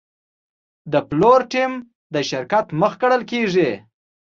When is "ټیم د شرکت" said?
1.51-2.65